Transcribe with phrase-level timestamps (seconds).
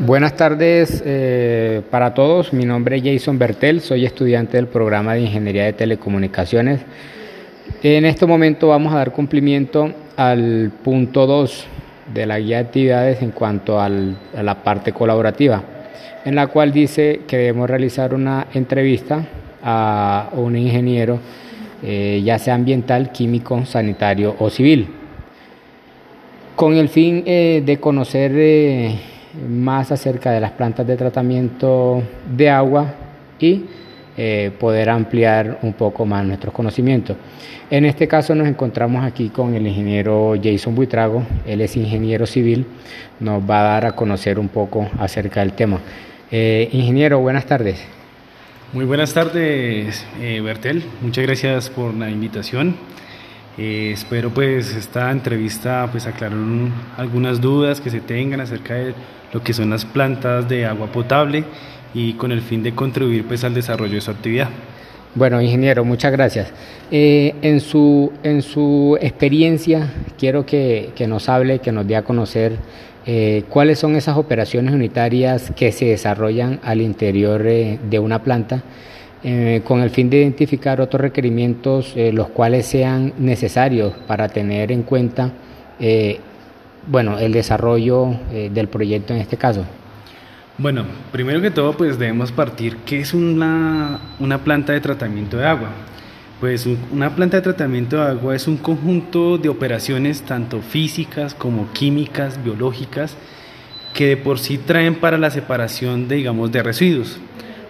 [0.00, 2.52] Buenas tardes eh, para todos.
[2.52, 6.80] Mi nombre es Jason Bertel, soy estudiante del programa de Ingeniería de Telecomunicaciones.
[7.82, 11.66] En este momento vamos a dar cumplimiento al punto 2
[12.12, 15.62] de la guía de actividades en cuanto a la parte colaborativa,
[16.24, 19.24] en la cual dice que debemos realizar una entrevista
[19.62, 21.20] a un ingeniero,
[21.82, 24.88] eh, ya sea ambiental, químico, sanitario o civil,
[26.56, 28.32] con el fin eh, de conocer
[29.48, 32.02] más acerca de las plantas de tratamiento
[32.36, 32.94] de agua
[33.38, 33.64] y
[34.60, 37.16] poder ampliar un poco más nuestros conocimientos.
[37.68, 42.64] En este caso nos encontramos aquí con el ingeniero Jason Buitrago, él es ingeniero civil,
[43.18, 45.80] nos va a dar a conocer un poco acerca del tema.
[46.30, 47.84] ingeniero, buenas tardes.
[48.74, 50.82] Muy buenas tardes, eh, Bertel.
[51.00, 52.74] Muchas gracias por la invitación.
[53.56, 56.38] Eh, espero pues esta entrevista pues aclarar
[56.96, 58.94] algunas dudas que se tengan acerca de
[59.32, 61.44] lo que son las plantas de agua potable
[61.94, 64.48] y con el fin de contribuir pues al desarrollo de su actividad.
[65.14, 66.52] Bueno, ingeniero, muchas gracias.
[66.90, 72.02] Eh, en, su, en su experiencia, quiero que, que nos hable, que nos dé a
[72.02, 72.58] conocer
[73.06, 78.62] eh, cuáles son esas operaciones unitarias que se desarrollan al interior eh, de una planta
[79.24, 84.82] eh, con el fin de identificar otros requerimientos los cuales sean necesarios para tener en
[84.82, 85.32] cuenta
[86.86, 89.64] bueno, el desarrollo del proyecto en este caso.
[90.56, 95.46] Bueno, primero que todo pues debemos partir qué es una, una planta de tratamiento de
[95.46, 95.70] agua.
[96.38, 101.72] Pues una planta de tratamiento de agua es un conjunto de operaciones tanto físicas como
[101.72, 103.16] químicas, biológicas,
[103.94, 107.18] que de por sí traen para la separación de, digamos, de residuos.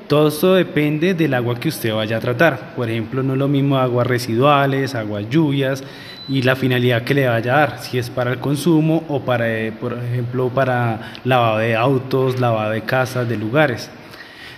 [0.08, 2.74] Todo esto depende del agua que usted vaya a tratar.
[2.76, 5.82] Por ejemplo, no es lo mismo aguas residuales, aguas lluvias
[6.28, 9.48] y la finalidad que le vaya a dar, si es para el consumo o para,
[9.50, 13.90] eh, por ejemplo, para lavado de autos, lavado de casas, de lugares.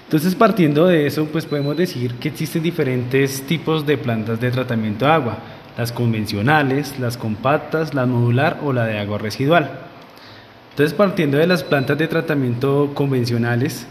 [0.05, 5.05] Entonces, partiendo de eso, pues podemos decir que existen diferentes tipos de plantas de tratamiento
[5.05, 5.39] de agua,
[5.79, 9.71] las convencionales, las compactas, la modular o la de agua residual.
[10.71, 13.87] Entonces, partiendo de las plantas de tratamiento convencionales,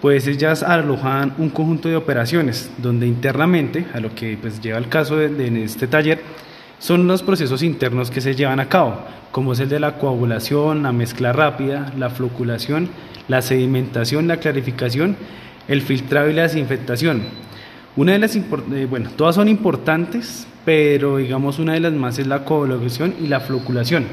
[0.00, 4.88] pues ellas alojan un conjunto de operaciones donde internamente, a lo que pues lleva el
[4.88, 6.20] caso de, de este taller,
[6.78, 9.00] son los procesos internos que se llevan a cabo,
[9.32, 12.88] como es el de la coagulación, la mezcla rápida, la floculación,
[13.26, 15.16] la sedimentación, la clarificación
[15.68, 17.22] el filtrado y la desinfectación.
[17.94, 22.26] Una de las eh, bueno, todas son importantes, pero digamos una de las más es
[22.26, 24.06] la coagulación y la floculación.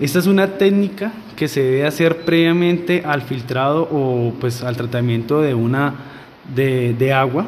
[0.00, 5.40] Esta es una técnica que se debe hacer previamente al filtrado o pues al tratamiento
[5.42, 5.94] de una
[6.54, 7.46] de, agua,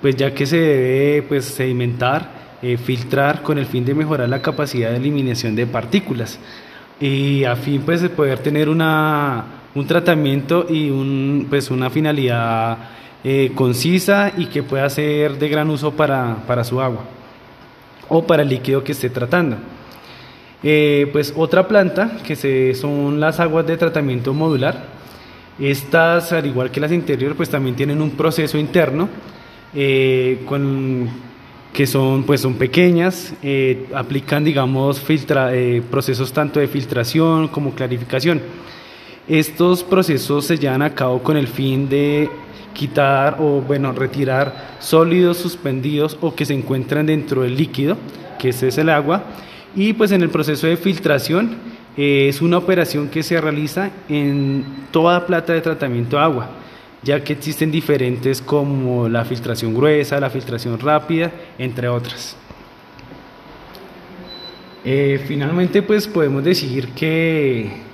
[0.00, 4.42] pues ya que se debe pues sedimentar, eh, filtrar con el fin de mejorar la
[4.42, 6.40] capacidad de eliminación de partículas
[7.00, 12.78] y a fin pues de poder tener una un tratamiento y un, pues una finalidad
[13.24, 17.04] eh, concisa y que pueda ser de gran uso para, para, su agua
[18.08, 19.56] o para el líquido que esté tratando.
[20.62, 24.84] Eh, pues otra planta que se, son las aguas de tratamiento modular.
[25.58, 29.08] Estas, al igual que las interiores, pues también tienen un proceso interno
[29.74, 30.40] eh,
[31.72, 33.34] que son, pues son pequeñas,
[33.94, 35.50] aplican, digamos, filtra,
[35.90, 38.40] procesos tanto de filtración como clarificación.
[39.28, 42.28] Estos procesos se llevan a cabo con el fin de
[42.72, 47.96] quitar o bueno, retirar sólidos suspendidos o que se encuentran dentro del líquido,
[48.38, 49.24] que ese es el agua,
[49.74, 51.56] y pues en el proceso de filtración
[51.96, 56.50] eh, es una operación que se realiza en toda plata de tratamiento de agua,
[57.02, 62.36] ya que existen diferentes como la filtración gruesa, la filtración rápida, entre otras.
[64.84, 67.92] Eh, finalmente pues podemos decir que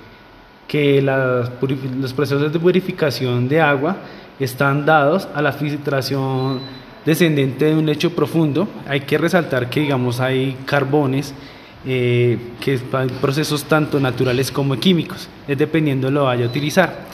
[0.69, 3.97] que los procesos de purificación de agua
[4.39, 6.59] están dados a la filtración
[7.03, 8.67] descendente de un lecho profundo.
[8.87, 11.33] Hay que resaltar que, digamos, hay carbones,
[11.85, 17.07] eh, que hay procesos tanto naturales como químicos, es dependiendo de lo vaya a utilizar.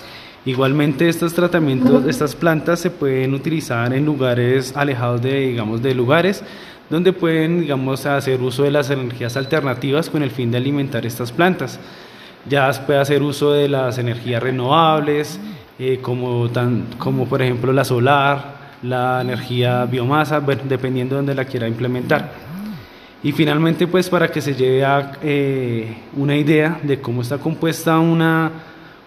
[0.46, 6.44] Igualmente, estos tratamientos, estas plantas se pueden utilizar en lugares alejados de, digamos, de lugares
[6.90, 11.32] donde pueden, digamos, hacer uso de las energías alternativas con el fin de alimentar estas
[11.32, 11.80] plantas
[12.48, 15.40] ya puede hacer uso de las energías renovables,
[15.80, 21.46] eh, como, tan, como por ejemplo la solar, la energía biomasa, dependiendo de donde la
[21.46, 22.45] quiera implementar.
[23.26, 27.98] Y finalmente, pues para que se lleve a eh, una idea de cómo está compuesta
[27.98, 28.52] una,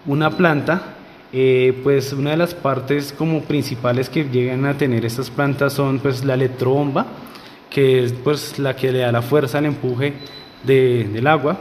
[0.06, 0.97] una planta,
[1.32, 6.00] eh, pues una de las partes como principales que llegan a tener estas plantas son
[6.00, 7.06] pues la electrobomba,
[7.70, 10.15] que es pues la que le da la fuerza al empuje
[10.65, 11.56] de, del agua,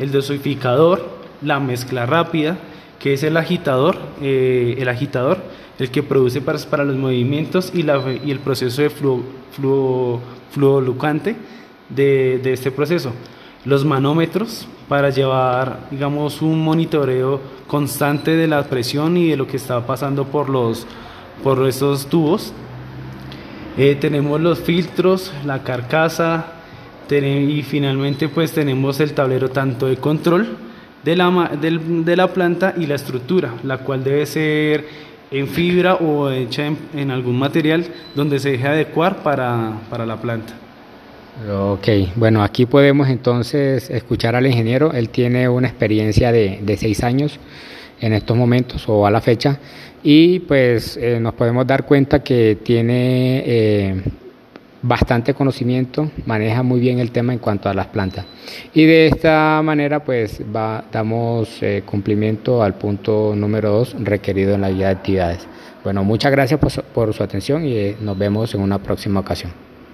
[0.00, 1.08] el dosificador,
[1.40, 2.58] la mezcla rápida,
[2.98, 5.38] que es el agitador, eh, el agitador,
[5.78, 9.22] el que produce para, para los movimientos y, la, y, el proceso de fluo,
[9.52, 10.20] fluo,
[10.50, 11.36] fluolucante
[11.88, 13.12] de, este proceso.
[13.64, 19.56] Los manómetros para llevar, digamos, un monitoreo constante de la presión y de lo que
[19.56, 20.86] está pasando por los
[21.42, 22.52] por esos tubos.
[23.76, 26.62] Eh, tenemos los filtros, la carcasa
[27.20, 30.56] y finalmente pues tenemos el tablero tanto de control
[31.04, 34.86] de la, de la planta y la estructura, la cual debe ser
[35.30, 40.54] en fibra o hecha en, algún material donde se deje adecuar para, para, la planta.
[41.50, 47.02] Ok, bueno, aquí podemos entonces escuchar al ingeniero, él tiene una experiencia de, de seis
[47.02, 47.40] años
[48.00, 49.58] en estos momentos o a la fecha
[50.02, 54.02] y pues eh, nos podemos dar cuenta que tiene eh,
[54.82, 58.26] bastante conocimiento, maneja muy bien el tema en cuanto a las plantas.
[58.74, 60.42] Y de esta manera pues
[60.92, 65.46] damos eh, cumplimiento al punto número dos requerido en la guía de actividades.
[65.82, 69.71] Bueno, muchas gracias por, por su atención y nos vemos en una próxima ocasión.